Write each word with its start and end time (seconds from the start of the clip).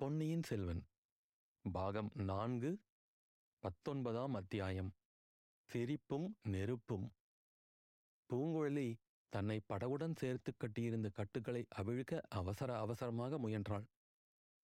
பொன்னியின் 0.00 0.42
செல்வன். 0.42 0.84
பாகம் 1.72 2.10
நான்கு 2.14 2.78
பத்தொன்பதாம் 3.58 4.34
அத்தியாயம். 4.34 4.90
சிரிப்பும் 5.70 6.36
நெருப்பும். 6.42 7.12
பூங்குழலி 8.30 8.94
தன்னை 9.28 9.60
படகுடன் 9.68 10.16
சேர்த்து 10.16 10.56
கட்டியிருந்த 10.56 11.08
கட்டுக்களை 11.08 11.66
அவிழ்க்க 11.76 12.20
அவசர 12.28 12.78
அவசரமாக 12.78 13.38
முயன்றாள். 13.38 13.84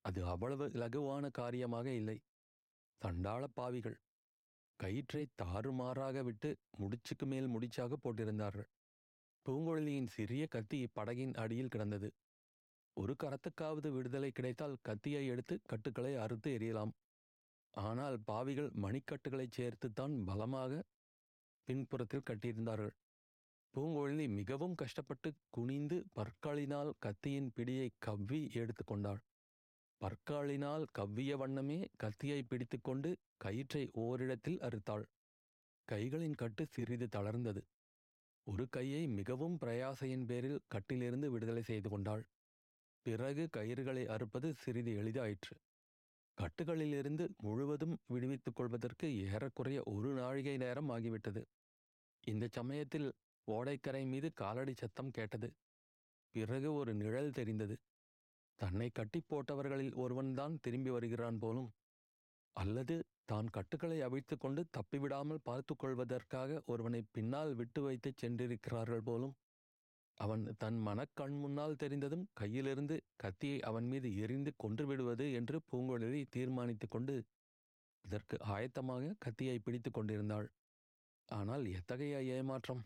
அது 0.01 0.25
அவ்வளவு 0.25 0.67
இலகுவான 0.67 1.31
காரியமாக 1.31 1.89
இல்லை. 1.89 2.19
சண்டாள 2.99 3.47
பாவிகள். 3.47 3.97
கயிற்றை 4.75 5.27
தாறுமாறாக 5.41 6.23
விட்டு 6.23 6.57
முடிச்சுக்கு 6.79 7.25
மேல் 7.25 7.49
முடிச்சாக 7.49 7.93
போட்டிருந்தார்கள். 8.03 8.69
பூங்குழலியின் 9.49 10.07
சிறிய 10.07 10.47
கத்தி 10.47 10.87
படகின் 10.95 11.33
அடியில் 11.33 11.67
கிடந்தது. 11.67 12.13
ஒரு 12.97 13.13
கரத்துக்காவது 13.23 13.89
விடுதலை 13.95 14.29
கிடைத்தால் 14.31 14.75
கத்தியை 14.87 15.23
எடுத்து 15.33 15.55
கட்டுக்களை 15.71 16.11
அறுத்து 16.15 16.49
எறியலாம். 16.57 16.91
ஆனால் 17.73 18.17
பாவிகள் 18.29 18.69
மணிக்கட்டுகளைச் 18.83 19.55
சேர்த்துத்தான் 19.57 20.15
பலமாக 20.29 20.71
பின்புறத்தில் 21.67 22.27
கட்டியிருந்தார்கள். 22.29 22.93
பூங்கொழிந்தி 23.73 24.25
மிகவும் 24.39 24.75
கஷ்டப்பட்டு 24.81 25.29
குனிந்து 25.55 25.97
பற்களினால் 26.17 26.91
கத்தியின் 27.05 27.49
பிடியை 27.57 27.87
கவ்வி 28.07 28.41
எடுத்துக்கொண்டாள் 28.61 29.21
பற்காலினால் 30.01 30.85
கவ்விய 30.97 31.33
வண்ணமே 31.41 31.77
கத்தியை 32.03 32.39
பிடித்துக்கொண்டு 32.43 33.09
கயிற்றை 33.43 33.83
ஓரிடத்தில் 34.03 34.59
அறுத்தாள். 34.67 35.05
கைகளின் 35.87 36.37
கட்டு 36.41 36.63
சிறிது 36.75 37.07
தளர்ந்தது. 37.15 37.61
ஒரு 38.47 38.65
கையை 38.75 39.01
மிகவும் 39.19 39.55
பிரயாசையின் 39.61 40.25
பேரில் 40.29 40.63
கட்டிலிருந்து 40.73 41.27
விடுதலை 41.33 41.63
செய்து 41.71 41.89
கொண்டாள். 41.89 42.23
பிறகு 43.05 43.49
கயிறுகளை 43.57 44.03
அறுப்பது 44.05 44.53
சிறிது 44.53 44.91
எளிதாயிற்று. 45.01 45.55
கட்டுகளிலிருந்து 46.37 47.29
முழுவதும் 47.43 47.95
விடுவித்துக் 48.07 48.55
கொள்வதற்கு 48.55 49.07
ஏறக்குறைய 49.25 49.79
ஒரு 49.85 50.09
நாழிகை 50.13 50.57
நேரம் 50.57 50.89
ஆகிவிட்டது. 50.89 51.41
இந்த 52.23 52.47
சமயத்தில் 52.47 53.07
ஓடைக்கரை 53.47 54.03
மீது 54.05 54.33
காலடி 54.33 54.73
சத்தம் 54.73 55.11
கேட்டது. 55.11 55.49
பிறகு 56.35 56.73
ஒரு 56.73 56.91
நிழல் 56.93 57.31
தெரிந்தது. 57.31 57.75
தன்னை 58.59 58.89
கட்டி 58.89 59.19
போட்டவர்களில் 59.29 59.93
ஒருவன்தான் 59.95 60.55
திரும்பி 60.61 60.89
வருகிறான் 60.89 61.39
போலும். 61.39 61.69
அல்லது 62.55 62.95
தான் 63.25 63.47
கட்டுக்களை 63.47 64.01
அவிழ்த்து 64.01 64.35
கொண்டு 64.37 64.61
தப்பிவிடாமல் 64.77 65.43
பார்த்து 65.43 65.75
கொள்வதற்காக 65.75 66.61
ஒருவனை 66.65 67.01
பின்னால் 67.11 67.53
விட்டு 67.53 67.81
வைத்துச் 67.81 68.19
சென்றிருக்கிறார்கள் 68.21 69.05
போலும். 69.05 69.33
அவன் 70.17 70.43
தன் 70.57 70.79
மனக்கண் 70.79 71.37
முன்னால் 71.37 71.75
தெரிந்ததும் 71.75 72.25
கையிலிருந்து 72.39 72.95
கத்தியை 73.15 73.59
அவன் 73.59 73.87
மீது 73.87 74.17
எரிந்து 74.17 74.51
கொன்று 74.55 74.85
விடுவது 74.85 75.25
என்று 75.33 75.61
பூங்குழலி 75.71 76.25
தீர்மானித்துக் 76.29 76.91
கொண்டு 76.91 77.15
இதற்கு 78.05 78.37
ஆயத்தமாக 78.45 79.13
கத்தியை 79.19 79.59
பிடித்துக் 79.59 79.93
கொண்டிருந்தாள். 79.93 80.47
ஆனால் 81.29 81.65
எத்தகைய 81.65 82.23
ஏமாற்றம்? 82.23 82.81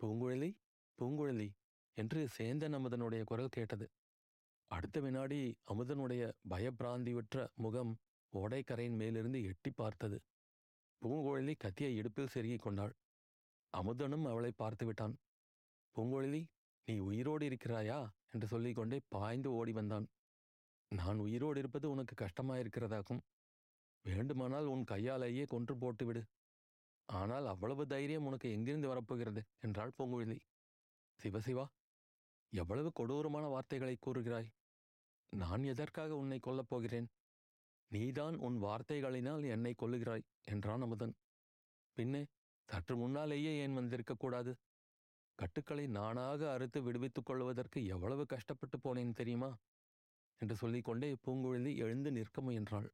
பூங்குழலி 0.00 0.50
பூங்குழலி 0.98 1.48
என்று 1.94 2.28
சேந்தன் 2.38 2.76
அமுதனுடைய 2.78 3.24
குரல் 3.24 3.48
கேட்டது. 3.48 3.86
அடுத்த 4.70 5.00
வினாடி 5.00 5.40
அமுதனுடைய 5.70 6.22
பயப்பிராந்தியுற்ற 6.50 7.46
முகம் 7.54 7.92
ஓடைக்கரையின் 8.32 8.96
மேலிருந்து 8.96 9.42
எட்டி 9.42 9.70
பார்த்தது. 9.70 10.18
பூங்குழலி 11.02 11.54
கத்தியை 11.58 11.96
இடுப்பில் 11.96 12.32
செருகிக் 12.34 12.62
கொண்டாள். 12.62 12.94
அமுதனும் 13.74 14.24
அவளை 14.24 14.52
பார்த்துவிட்டான். 14.58 15.14
பூங்குழலி 15.96 16.44
நீ 16.86 16.98
உயிரோடு 16.98 17.48
இருக்கிறாயா? 17.48 18.08
என்று 18.32 18.46
சொல்லிக்கொண்டே 18.46 19.00
பாய்ந்து 19.08 19.52
ஓடி 19.52 19.72
வந்தான். 19.72 20.06
நான் 20.88 21.18
உயிரோடு 21.18 21.58
இருப்பது 21.58 21.90
உனக்கு 21.90 22.14
கஷ்டமாயிருக்கிறதாக்கும். 22.14 23.20
வேண்டுமானால் 24.04 24.64
உன் 24.64 24.84
கையாலேயே 24.84 25.44
கொன்று 25.44 25.74
போட்டுவிடு. 25.74 26.22
ஆனால் 27.06 27.46
அவ்வளவு 27.46 27.86
தைரியம் 27.86 28.26
உனக்கு 28.26 28.50
எங்கிருந்து 28.50 28.88
வரப்போகிறது? 28.88 29.42
என்றாள் 29.60 29.92
பூங்குழலி. 29.98 30.38
சிவசிவா 31.18 31.66
எவ்வளவு 32.52 32.92
கொடூரமான 32.92 33.46
வார்த்தைகளை 33.46 33.96
கூறுகிறாய். 34.06 34.48
நான் 35.32 35.64
எதற்காக 35.64 36.16
உன்னை 36.16 36.38
கொல்லப் 36.46 36.68
போகிறேன்? 36.68 37.08
நீதான் 37.90 38.36
உன் 38.36 38.62
வார்த்தைகளினால் 38.62 39.48
என்னை 39.48 39.74
கொல்லுகிறாய் 39.78 40.24
என்றான் 40.44 40.80
அமுதன். 40.80 41.14
பின்னே 41.92 42.26
சற்று 42.68 42.96
முன்னாலேயே 42.96 43.58
ஏன் 43.58 43.76
வந்திருக்கக்கூடாது 43.76 44.52
கட்டுக்களை 45.38 45.86
நானாக 45.86 46.52
அறுத்து 46.52 46.82
விடுவித்துக் 46.82 47.26
கொள்வதற்கு 47.26 47.86
எவ்வளவு 47.86 48.26
கஷ்டப்பட்டு 48.26 48.78
போனேன் 48.78 49.12
தெரியுமா? 49.12 49.50
என்று 50.40 50.56
சொல்லிக்கொண்டே 50.56 51.16
பூங்குழலி 51.26 51.76
எழுந்து 51.76 52.12
நிற்க 52.12 52.40
முயன்றாள். 52.40 52.88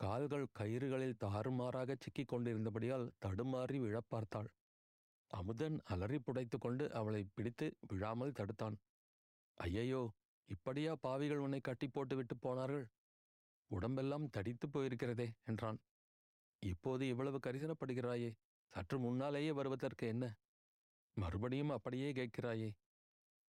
கால்கள் 0.00 0.46
கயிறுகளில் 0.58 1.16
தாறுமாறாக 1.16 1.96
சிக்கிக் 2.00 2.32
கொண்டிருந்தபடியால் 2.32 3.10
தடுமாறி 3.26 3.80
விழப் 3.80 4.08
பார்த்தாள். 4.08 4.48
அமுதன் 5.30 5.80
அலறி 5.84 6.18
புடைத்து 6.18 6.58
கொண்டு 6.58 6.92
அவளை 6.92 7.26
பிடித்து 7.34 7.76
விழாமல் 7.88 8.32
தடுத்தான். 8.32 8.76
ஐயையோ 9.58 10.02
இப்படியா 10.48 10.96
பாவிகள் 10.96 11.38
உன்னை 11.38 11.60
கட்டி 11.60 11.88
போட்டுவிட்டு 11.88 12.36
போனார்கள்? 12.36 12.86
உடம்பெல்லாம் 13.70 14.30
தடித்துப் 14.36 14.72
போயிருக்கிறதே 14.72 15.28
என்றான். 15.44 15.78
இப்போது 16.62 17.08
இவ்வளவு 17.08 17.38
கரிசனப்படுகிறாயே 17.46 18.30
சற்று 18.72 18.98
முன்னாலேயே 18.98 19.52
வருவதற்கு 19.52 20.06
என்ன? 20.06 20.24
மறுபடியும் 21.18 21.70
அப்படியே 21.70 22.08
கேட்கிறாயே 22.12 22.68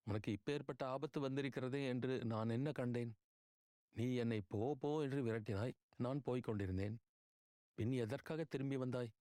உனக்கு 0.07 0.29
இப்பேற்பட்ட 0.31 0.83
ஆபத்து 0.83 1.29
வந்திருக்கிறதே 1.29 1.81
என்று 1.87 2.13
நான் 2.25 2.49
என்ன 2.49 2.71
கண்டேன்? 2.71 3.11
நீ 3.95 4.15
என்னை 4.15 4.39
போ 4.47 4.75
போ 4.79 4.89
என்று 5.01 5.19
விரட்டினாய். 5.25 5.75
நான் 5.97 6.21
போய்க் 6.23 6.43
கொண்டிருந்தேன். 6.43 6.95
பின் 7.77 7.91
எதற்காக 7.91 8.43
திரும்பி 8.43 8.77
வந்தாய்? 8.77 9.11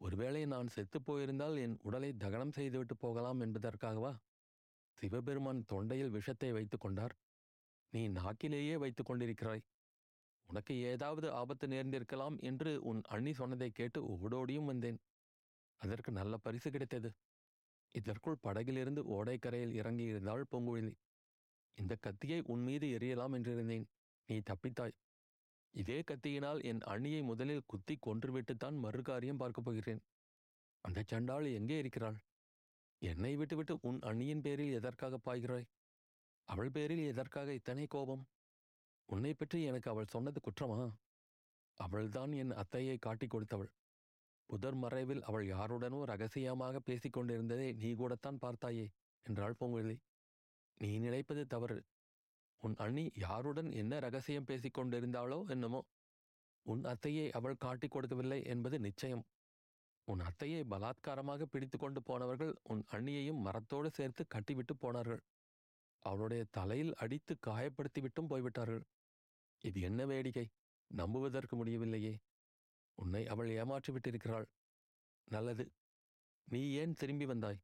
ஒருவேளை 0.00 0.46
நான் 0.46 0.66
செத்துப் 0.66 1.06
போயிருந்தால் 1.06 1.56
என் 1.56 1.76
உடலை 1.82 2.10
தகனம் 2.12 2.52
செய்துவிட்டு 2.52 2.96
போகலாம் 2.96 3.40
என்பதற்காகவா? 3.40 4.12
சிவபெருமான் 4.98 5.64
தொண்டையில் 5.72 6.10
விஷத்தை 6.10 6.52
வைத்துக் 6.52 6.80
கொண்டார். 6.80 7.14
நீ 7.92 8.08
நாக்கிலேயே 8.08 8.74
வைத்துக் 8.78 9.10
கொண்டிருக்கிறாய். 9.10 9.64
உனக்கு 10.48 10.74
ஏதாவது 10.82 11.26
ஆபத்து 11.32 11.66
நேர்ந்திருக்கலாம் 11.66 12.36
என்று 12.40 12.70
உன் 12.82 13.00
அண்ணி 13.08 13.32
சொன்னதை 13.32 13.70
கேட்டு 13.70 14.00
ஓடோடியும் 14.14 14.64
வந்தேன். 14.64 14.98
அதற்கு 15.80 16.10
நல்ல 16.12 16.36
பரிசு 16.36 16.70
கிடைத்தது. 16.70 17.10
இதற்குள் 17.92 18.36
படகிலிருந்து 18.40 19.02
ஓடைக்கரையில் 19.02 19.76
இறங்கியிருந்தாள் 19.76 20.44
பூங்குழலி. 20.50 20.92
இந்த 21.74 21.96
கத்தியை 22.00 22.42
உன் 22.46 22.62
மீது 22.62 22.86
எரியலாம் 22.86 23.34
என்றிருந்தேன். 23.36 23.84
நீ 24.26 24.38
தப்பித்தாய். 24.38 24.92
இதே 25.70 26.00
கத்தியினால் 26.00 26.62
என் 26.62 26.78
அண்ணியை 26.78 27.22
முதலில் 27.22 27.62
குத்தி 27.66 27.98
கொன்றுவிட்டுத்தான் 28.06 28.78
மறுகாரியம் 28.82 29.36
பார்க்கப் 29.36 29.64
போகிறேன். 29.64 30.00
அந்த 30.80 31.02
சண்டாள் 31.06 31.52
எங்கே 31.52 31.78
இருக்கிறாள்? 31.78 32.16
என்னை 32.98 33.36
விட்டுவிட்டு 33.36 33.78
உன் 33.82 33.98
அண்ணியின் 33.98 34.40
பேரில் 34.40 34.72
எதற்காக 34.72 35.18
பாய்கிறாய்? 35.24 35.68
அவள் 36.44 36.70
பேரில் 36.70 37.06
எதற்காக 37.06 37.52
இத்தனை 37.52 37.86
கோபம்? 37.86 38.26
உன்னை 39.06 39.34
பற்றி 39.34 39.62
எனக்கு 39.62 39.90
அவள் 39.90 40.06
சொன்னது 40.06 40.40
குற்றமா? 40.40 40.90
அவள்தான் 41.76 42.32
என் 42.32 42.50
அத்தையை 42.50 42.98
காட்டிக் 42.98 43.36
கொடுத்தவள். 43.36 43.70
புதர் 44.50 44.74
மறைவில் 44.74 45.22
அவள் 45.22 45.46
யாருடனோ 45.46 46.04
ரகசியமாக 46.04 46.80
பேசிக்கொண்டிருந்ததை 46.86 47.76
நீ 47.76 47.94
கூடத்தான் 47.94 48.38
பார்த்தாயே 48.40 48.86
என்றாள் 49.26 49.56
பூங்குழலி. 49.60 49.96
நீ 50.80 50.98
நினைப்பது 50.98 51.46
தவறு. 51.46 51.78
உன் 52.62 52.74
அண்ணி 52.76 53.10
யாருடன் 53.16 53.72
என்ன 53.72 53.98
ரகசியம் 53.98 54.44
பேசிக் 54.44 54.76
கொண்டிருந்தாளோ 54.78 55.48
என்னமோ. 55.48 55.80
உன் 56.66 56.82
அத்தையை 56.84 57.30
அவள் 57.30 57.56
காட்டிக் 57.56 57.90
கொடுக்கவில்லை 57.90 58.44
என்பது 58.44 58.78
நிச்சயம். 58.78 59.24
உன் 60.04 60.20
அத்தையை 60.20 60.62
பலாத்காரமாக 60.70 61.42
பிடித்து 61.42 61.78
கொண்டு 61.78 62.02
போனவர்கள் 62.02 62.52
உன் 62.62 62.82
அண்ணியையும் 62.92 63.40
மரத்தோடு 63.40 63.90
சேர்த்து 63.90 64.26
கட்டிவிட்டு 64.26 64.76
போனார்கள். 64.76 65.22
அவளுடைய 66.02 66.44
தலையில் 66.50 66.94
அடித்து 66.94 67.36
காயப்படுத்திவிட்டும் 67.46 68.26
போய்விட்டார்கள். 68.26 68.84
இது 69.64 69.80
என்ன 69.80 70.06
வேடிக்கை? 70.06 70.46
நம்புவதற்கு 70.90 71.56
முடியவில்லையே. 71.56 72.14
உன்னை 73.00 73.26
அவள் 73.26 73.50
ஏமாற்றி 73.50 73.90
விட்டிருக்கிறாள். 73.92 74.46
நல்லது. 75.28 75.64
நீ 76.48 76.72
ஏன் 76.72 76.94
திரும்பி 76.94 77.26
வந்தாய்? 77.26 77.60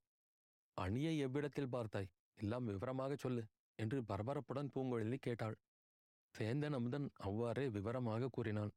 அணியை 0.77 1.15
எவ்விடத்தில் 1.19 1.73
பார்த்தாய்? 1.73 2.11
எல்லாம் 2.39 2.65
விவரமாகச் 2.65 3.19
சொல்லு 3.19 3.43
என்று 3.79 3.99
பரபரப்புடன் 4.03 4.71
பூங்குழலி 4.75 5.17
கேட்டாள். 5.17 5.57
சேந்தன் 6.35 6.73
அமுதன் 6.73 7.11
அவ்வாறே 7.19 7.69
விவரமாக 7.69 8.29
கூறினான். 8.29 8.73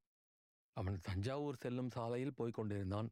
அவன் 0.78 1.00
தஞ்சாவூர் 1.04 1.56
செல்லும் 1.56 1.90
சாலையில் 1.90 2.36
போய்க் 2.36 2.54
கொண்டிருந்தான். 2.54 3.10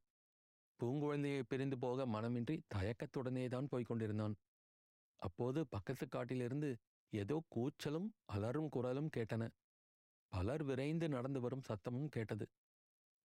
பூங்குழந்தையை 0.80 1.42
பிரிந்து 1.48 1.78
போக 1.78 2.06
மனமின்றி 2.06 2.56
தயக்கத்துடனேதான் 2.76 3.70
போய்க் 3.70 3.86
கொண்டிருந்தான். 3.86 4.36
அப்போது 5.20 5.68
பக்கத்து 5.68 6.06
காட்டிலிருந்து 6.08 6.70
ஏதோ 7.14 7.44
கூச்சலும் 7.56 8.08
அலரும் 8.34 8.70
குரலும் 8.70 9.10
கேட்டன. 9.18 9.44
பலர் 10.32 10.64
விரைந்து 10.64 11.10
நடந்து 11.10 11.40
வரும் 11.42 11.68
சத்தமும் 11.70 12.10
கேட்டது. 12.10 12.46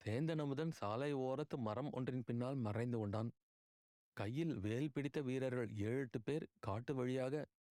சேந்தன் 0.05 0.43
அமுதன் 0.45 0.71
சாலை 0.71 1.09
ஓரத்து 1.25 1.57
மரம் 1.59 1.91
ஒன்றின் 1.93 2.25
பின்னால் 2.25 2.57
மறைந்து 2.57 2.99
கொண்டான். 2.99 3.31
கையில் 4.17 4.55
வேல் 4.59 4.93
பிடித்த 4.95 5.19
வீரர்கள் 5.21 5.71
ஏழு 5.89 6.01
எட்டு 6.01 6.19
பேர் 6.21 6.45
காட்டு 6.61 6.93
வழியாக 6.95 7.35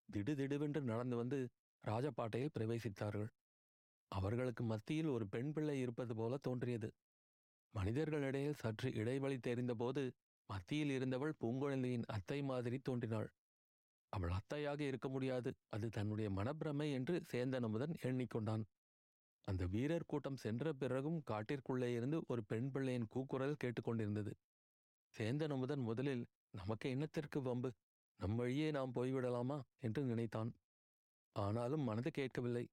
திடுதிடுவென்று 0.09 0.81
நடந்து 0.83 1.17
வந்து 1.17 1.39
ராஜபாட்டையில் 1.85 2.55
பிரவேசித்தார்கள். 2.57 3.31
அவர்களுக்கு 4.13 4.65
மத்தியில் 4.65 5.09
ஒரு 5.09 5.25
பெண் 5.27 5.53
பிள்ளை 5.53 5.77
இருப்பது 5.81 6.15
போல 6.15 6.37
தோன்றியது. 6.37 6.89
மனிதர்களிடையே 7.75 8.51
சற்று 8.55 8.89
இடைவெளி 8.95 9.39
தெரிந்தபோது 9.39 10.03
மத்தியில் 10.51 10.91
இருந்தவள் 10.91 11.35
பூங்குழலியின் 11.41 12.07
அத்தை 12.07 12.39
மாதிரி 12.43 12.79
தோன்றினாள். 12.79 13.29
அவள் 14.13 14.31
அத்தையாக 14.31 14.81
இருக்க 14.81 15.09
முடியாது. 15.09 15.51
அது 15.69 15.87
தன்னுடைய 15.89 16.29
மனப்பிரமை 16.31 16.89
என்று 16.93 17.17
சேந்தன் 17.33 17.67
அமுதன் 17.69 17.95
எண்ணிக்கொண்டான். 18.03 18.65
அந்த 19.49 19.65
வீரர் 19.67 20.07
கூட்டம் 20.07 20.37
சென்ற 20.37 20.73
பிறகும் 20.73 21.19
காட்டிற்குள்ளே 21.31 21.89
இருந்து 21.95 22.19
ஒரு 22.27 22.43
பெண் 22.45 22.71
பிள்ளையின் 22.71 23.09
கூக்குரல் 23.09 23.61
கேட்டுக்கொண்டிருந்தது. 23.65 24.33
சேந்தன் 25.15 25.53
அமுதன் 25.53 25.81
முதலில் 25.81 26.25
நமக்கு 26.55 26.87
என்னத்திற்கு 26.89 27.39
வம்பு? 27.41 27.71
நம் 28.21 28.37
வழியே 28.37 28.69
நாம் 28.71 28.95
போய்விடலாமா? 28.95 29.59
என்று 29.81 30.03
நினைத்தான். 30.03 30.51
ஆனாலும் 31.37 31.85
மனது 31.85 32.11
கேட்கவில்லை. 32.11 32.65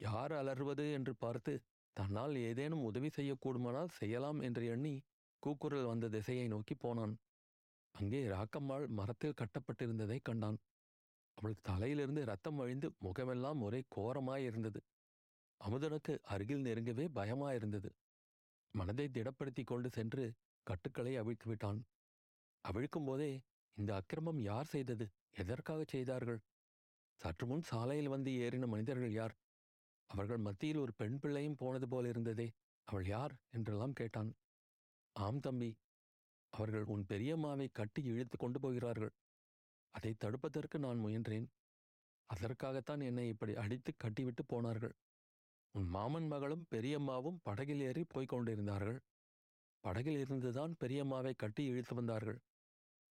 யார் 0.00 0.32
அலறுவது? 0.32 0.84
என்று 0.92 1.12
பார்த்து 1.16 1.52
தன்னால் 1.96 2.34
ஏதேனும் 2.48 2.84
உதவி 2.84 3.08
செய்யக்கூடுமானால் 3.08 3.90
செய்யலாம் 3.90 4.40
என்று 4.40 4.64
எண்ணி 4.66 4.94
கூக்குரல் 5.42 5.84
வந்த 5.84 6.08
திசையை 6.08 6.46
நோக்கி 6.48 6.74
போனான். 6.76 7.14
அங்கே 7.94 8.20
ராக்கம்மாள் 8.28 8.86
மரத்தில் 8.90 9.38
கட்டப்பட்டிருந்ததை 9.40 10.18
கண்டான். 10.22 10.58
அவள் 11.38 11.62
தலையிலிருந்து 11.62 12.24
ரத்தம் 12.24 12.56
வழிந்து 12.56 12.88
முகமெல்லாம் 12.98 13.60
ஒரே 13.62 13.80
கோரமாயிருந்தது 13.96 14.80
அமுதனுக்கு 15.60 16.18
அருகில் 16.22 16.62
நெருங்கவே 16.62 17.06
பயமாயிருந்தது 17.14 17.90
மனதை 18.74 19.08
திடப்படுத்தி 19.12 19.64
கொண்டு 19.64 19.90
சென்று 19.90 20.24
கட்டுக்களை 20.66 21.16
அவிழ்த்து 21.16 21.46
விட்டான். 21.48 21.80
அவிழ்க்கும் 22.64 23.04
போதே 23.04 23.40
இந்த 23.76 23.94
அக்கிரமம் 23.94 24.40
யார் 24.40 24.66
செய்தது? 24.66 25.06
எதற்காக 25.30 25.84
செய்தார்கள்? 25.84 26.40
சற்று 27.20 27.46
முன் 27.46 27.62
சாலையில் 27.62 28.08
வந்து 28.08 28.30
ஏறின 28.30 28.66
மனிதர்கள் 28.66 29.12
யார்? 29.12 29.34
அவர்கள் 30.06 30.36
மத்தியில் 30.36 30.76
ஒரு 30.76 30.92
பெண் 30.94 31.18
பிள்ளையும் 31.18 31.56
போனது 31.56 31.88
போல 31.88 32.08
இருந்ததே. 32.08 32.48
அவள் 32.84 33.06
யார்? 33.06 33.34
என்றெல்லாம் 33.50 33.92
கேட்டான். 33.92 34.30
ஆம் 35.16 35.40
தம்பி. 35.40 35.70
அவர்கள் 36.52 36.84
உன் 36.84 37.04
பெரியம்மாவை 37.08 37.68
கட்டி 37.72 38.02
இழுத்து 38.02 38.36
கொண்டு 38.36 38.60
போகிறார்கள். 38.60 39.12
அதை 39.94 40.14
தடுப்பதற்கு 40.24 40.78
நான் 40.78 41.04
முயன்றேன். 41.04 41.46
அதற்காகத்தான் 42.30 43.00
என்னை 43.00 43.28
இப்படி 43.28 43.54
அடித்து 43.54 43.92
கட்டிவிட்டு 43.96 44.44
போனார்கள். 44.46 44.94
உன் 45.74 45.88
மாமன் 45.88 46.26
மகளும் 46.26 46.66
பெரியம்மாவும் 46.70 47.36
படகில் 47.42 47.80
ஏறி 47.80 48.04
போய்க் 48.04 48.28
கொண்டிருந்தார்கள். 48.28 48.98
படகில் 49.80 50.18
இருந்துதான் 50.18 50.72
பெரியம்மாவை 50.80 51.32
கட்டி 51.36 51.64
இழுத்து 51.64 51.94
வந்தார்கள். 51.94 52.38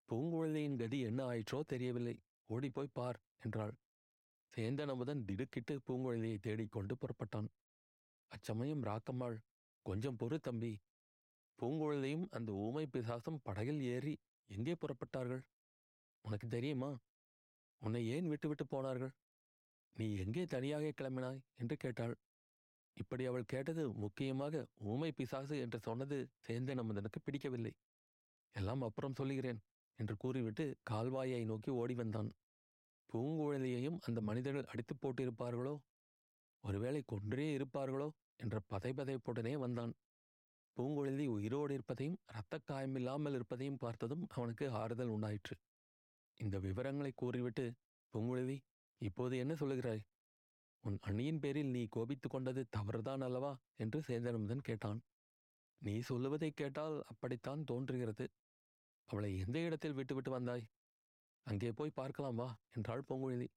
பூங்குழலியின் 0.09 0.75
கதி 0.75 0.99
என்ன 0.99 1.31
ஆயிற்றோ 1.31 1.59
தெரியவில்லை. 1.65 2.15
ஓடிப்போய் 2.47 2.93
பார் 2.93 3.19
என்றாள். 3.39 3.73
சேந்தன் 4.57 4.87
அமுதன் 4.87 5.25
திடுக்கிட்டு 5.25 5.79
பூங்குழலியை 5.87 6.37
தேடிக்கொண்டு 6.39 6.95
புறப்பட்டான். 6.95 7.49
அச்சமயம் 8.27 8.83
ராக்கம்மாள் 8.83 9.37
கொஞ்சம் 9.85 10.17
பொறு 10.17 10.39
தம்பி. 10.39 10.73
பூங்குழலியும் 11.59 12.27
அந்த 12.29 12.51
ஊமை 12.51 12.85
பிசாசம் 12.93 13.41
படகில் 13.43 13.81
ஏறி 13.81 14.19
எங்கே 14.49 14.73
புறப்பட்டார்கள்? 14.73 15.43
உனக்கு 16.21 16.47
தெரியுமா? 16.47 16.91
உன்னை 17.81 18.07
ஏன் 18.07 18.27
விட்டுவிட்டு 18.27 18.67
போனார்கள்? 18.67 19.13
நீ 19.95 20.15
எங்கே 20.15 20.45
தனியாக 20.45 20.91
கிளம்பினாய்? 20.91 21.39
என்று 21.55 21.75
கேட்டாள். 21.77 22.15
இப்படி 22.93 23.25
அவள் 23.25 23.45
கேட்டது 23.45 23.93
முக்கியமாக 23.93 24.67
ஊமை 24.79 25.11
பிசாசு 25.11 25.59
என்று 25.59 25.79
சொன்னது 25.79 26.29
சேந்தன் 26.47 26.79
அமுதனுக்கு 26.79 27.19
பிடிக்கவில்லை. 27.23 27.71
எல்லாம் 28.53 28.81
அப்புறம் 28.81 29.15
சொல்லுகிறேன் 29.15 29.59
என்று 29.95 30.17
கூறிவிட்டு 30.17 30.75
கால்வாயை 30.89 31.45
நோக்கி 31.45 31.71
ஓடி 31.71 31.93
வந்தான். 31.93 32.33
பூங்குழலியையும் 33.13 33.97
அந்த 34.01 34.21
மனிதர்கள் 34.21 34.65
அடித்து 34.65 34.95
போட்டிருப்பார்களோ? 34.95 35.79
ஒருவேளை 36.61 37.03
கொன்றே 37.11 37.57
இருப்பார்களோ? 37.57 38.09
என்ற 38.37 38.59
பதைபதைப்புடனே 38.69 39.57
வந்தான். 39.57 39.93
பூங்குழலி 40.77 41.27
உயிரோடு 41.27 41.73
இருப்பதையும் 41.73 42.17
இரத்தக் 42.27 42.63
காயமில்லாமல் 42.71 43.33
இருப்பதையும் 43.33 43.77
பார்த்ததும் 43.77 44.25
அவனுக்கு 44.29 44.71
ஆறுதல் 44.71 45.07
உண்டாயிற்று. 45.07 45.55
இந்த 46.37 46.59
விவரங்களை 46.59 47.11
கூறிவிட்டு 47.15 47.73
பூங்குழலி 48.13 48.59
இப்போது 48.97 49.37
என்ன 49.37 49.53
சொல்லுகிறாய்? 49.53 50.01
உன் 50.83 50.97
அண்ணியின் 51.07 51.39
பேரில் 51.39 51.69
நீ 51.69 51.85
கோபித்துக் 51.85 52.31
கொண்டது 52.31 52.61
தவறுதான் 52.69 53.21
அல்லவா? 53.21 53.51
என்று 53.75 53.99
சேந்தனமுதன் 53.99 54.61
கேட்டான். 54.61 54.99
நீ 55.81 55.99
சொல்லுவதைக் 55.99 56.55
கேட்டால் 56.55 57.03
அப்படித்தான் 57.03 57.63
தோன்றுகிறது. 57.63 58.25
அவளை 59.09 59.37
எந்த 59.37 59.59
இடத்தில் 59.59 59.93
விட்டுவிட்டு 59.93 60.31
வந்தாய்? 60.31 60.65
அங்கே 61.45 61.71
போய் 61.71 61.91
பார்க்கலாம் 61.93 62.35
வா 62.35 62.47
என்றாள் 62.75 63.03
பூங்குழலி. 63.07 63.47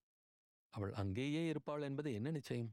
அவள் 0.74 0.92
அங்கேயே 0.92 1.48
இருப்பாள் 1.48 1.82
என்பது 1.82 2.12
என்ன 2.12 2.30
நிச்சயம்? 2.30 2.70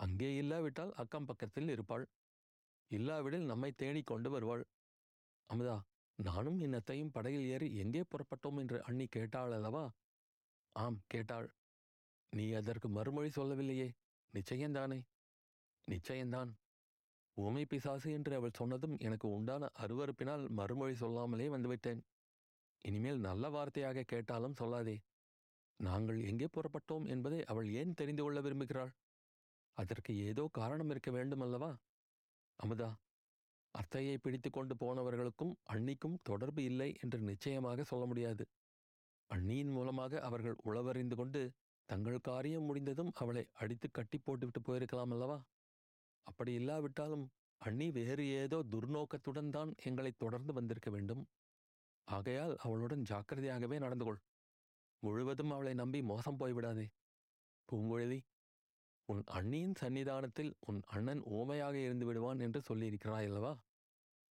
அங்கே 0.00 0.36
இல்லாவிட்டால் 0.36 0.92
அக்கம் 0.92 1.24
பக்கத்தில் 1.24 1.68
இருப்பாள். 1.68 2.06
இல்லாவிடில் 2.90 3.44
நம்மை 3.44 3.72
தேடி 3.72 4.02
கொண்டு 4.02 4.30
வருவாள். 4.30 4.64
அமுதா 5.50 5.76
நானும் 6.18 6.58
இன்னத்தையும் 6.60 7.12
படகில் 7.12 7.46
ஏறி 7.46 7.74
எங்கே 7.76 8.02
புறப்பட்டோம்? 8.10 8.58
என்று 8.58 8.82
அண்ணி 8.82 9.06
கேட்டாள் 9.06 9.52
அல்லவா? 9.52 9.84
ஆம் 10.76 10.98
கேட்டாள். 11.06 11.48
நீ 12.36 12.44
அதற்கு 12.52 12.88
மறுமொழி 12.88 13.30
சொல்லவில்லையே. 13.30 13.88
நிச்சயந்தானே 14.34 14.98
நிச்சயந்தான் 15.88 16.50
ஊமை 17.36 17.62
பிசாசு 17.64 18.08
என்று 18.12 18.32
அவள் 18.34 18.58
சொன்னதும் 18.58 18.94
எனக்கு 18.98 19.26
உண்டான 19.28 19.68
அருவருப்பினால் 19.84 20.44
மறுமொழி 20.58 20.94
சொல்லாமலே 20.94 21.46
வந்துவிட்டேன். 21.48 22.00
இனிமேல் 22.84 23.20
நல்ல 23.20 23.48
வார்த்தையாக 23.48 24.04
கேட்டாலும் 24.12 24.58
சொல்லாதே. 24.60 24.96
நாங்கள் 25.80 26.18
எங்கே 26.22 26.46
புறப்பட்டோம் 26.46 27.06
என்பதை 27.06 27.40
அவள் 27.44 27.68
ஏன் 27.80 27.92
தெரிந்து 27.94 28.22
கொள்ள 28.22 28.40
விரும்புகிறாள்? 28.40 28.92
அதற்கு 29.76 30.12
ஏதோ 30.28 30.44
காரணம் 30.52 30.90
இருக்க 30.90 31.10
வேண்டும் 31.10 31.44
அல்லவா 31.46 31.70
அமுதா 32.58 32.90
அத்தையை 33.74 34.16
பிடித்து 34.16 34.50
கொண்டு 34.50 34.74
போனவர்களுக்கும் 34.74 35.52
அண்ணிக்கும் 35.72 36.16
தொடர்பு 36.22 36.60
இல்லை 36.62 36.90
என்று 37.00 37.18
நிச்சயமாக 37.20 37.84
சொல்ல 37.84 38.04
முடியாது. 38.06 38.44
அண்ணியின் 39.30 39.72
மூலமாக 39.72 40.20
அவர்கள் 40.20 40.56
உளவறிந்து 40.64 41.16
கொண்டு 41.16 41.42
தங்கள் 41.88 42.18
காரியம் 42.20 42.64
முடிந்ததும் 42.64 43.10
அவளை 43.14 43.44
அடித்து 43.52 43.90
கட்டி 43.90 44.18
போட்டுவிட்டு 44.18 44.60
போயிருக்கலாம் 44.60 45.12
அல்லவா? 45.12 45.38
அப்படி 46.26 46.52
இல்லாவிட்டாலும் 46.52 47.24
அண்ணி 47.60 47.86
வேறு 47.90 48.24
ஏதோ 48.40 48.58
துர்நோக்கத்துடன் 48.72 49.50
தான் 49.50 49.70
எங்களை 49.84 50.12
தொடர்ந்து 50.12 50.52
வந்திருக்க 50.52 50.90
வேண்டும். 50.90 51.22
ஆகையால் 52.08 52.54
அவளுடன் 52.56 53.02
ஜாக்கிரதையாகவே 53.02 53.78
நடந்து 53.78 54.04
கொள் 54.04 54.20
முழுவதும் 55.02 55.50
அவளை 55.50 55.72
நம்பி 55.74 56.00
மோசம் 56.02 56.38
போய்விடாதே. 56.40 56.86
பூங்குழலி 57.68 58.18
உன் 59.08 59.22
அண்ணியின் 59.38 59.76
சன்னிதானத்தில் 59.80 60.52
உன் 60.60 60.80
அண்ணன் 60.86 61.22
ஊமையாக 61.38 61.76
இருந்து 61.78 62.06
விடுவான் 62.06 62.40
என்று 62.40 62.60
சொல்லியிருக்கிறாயல்லவா 62.68 63.52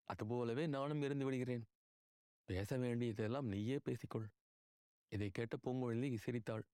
அதுபோலவே 0.08 0.66
நானும் 0.68 1.02
இருந்து 1.02 1.26
விடுகிறேன். 1.26 1.64
பேச 2.48 2.78
வேண்டியதெல்லாம் 2.78 3.48
நீயே 3.48 3.78
பேசிக்கொள். 3.86 4.28
இதை 5.12 5.30
கேட்ட 5.30 5.56
பூங்குழலி 5.64 6.10
சிரித்தாள் 6.18 6.66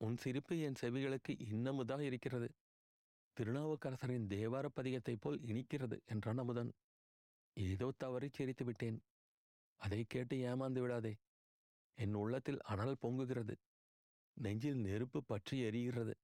உன் 0.00 0.16
சிரிப்பு 0.16 0.58
என் 0.58 0.80
செவிகளுக்கு 0.80 1.32
இன்னமுதான் 1.52 2.00
இருக்கிறது. 2.00 2.48
திருநாவுக்கரசரின் 3.36 4.26
தேவார 4.26 4.66
பதிகத்தைப் 4.76 5.20
போல் 5.20 5.38
இனிக்கிறது 5.40 5.96
என்றான் 6.06 6.38
அமுதன். 6.38 6.70
ஏதோ 7.56 7.92
தவறி 7.96 8.28
சிரித்து 8.32 8.64
விட்டேன். 8.64 8.98
அதை 9.80 10.04
கேட்டு 10.04 10.36
ஏமாந்து 10.36 10.80
விடாதே. 10.80 11.12
என் 11.98 12.14
உள்ளத்தில் 12.14 12.60
அனல் 12.62 12.96
பொங்குகிறது. 13.02 13.54
நெஞ்சில் 14.36 14.76
நெருப்பு 14.76 15.24
பற்றி 15.24 15.62
எரிகிறது. 15.62 16.14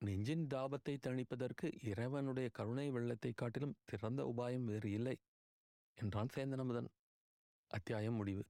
நெஞ்சின் 0.00 0.46
தாபத்தை 0.54 0.94
தணிப்பதற்கு 1.06 1.66
இறைவனுடைய 1.84 2.48
கருணை 2.52 2.90
வெள்ளத்தை 2.90 3.32
காட்டிலும் 3.32 3.76
சிறந்த 3.86 4.32
உபாயம் 4.36 4.64
வேறு 4.64 4.90
இல்லை 4.90 5.16
என்றான் 5.98 6.32
சேந்தனமுதன் 6.34 6.88
அத்தியாயம் 7.70 8.14
முடிவு. 8.14 8.44